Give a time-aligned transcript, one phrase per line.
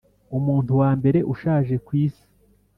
[0.37, 2.25] Umuntu wa mbere ushaje ku isi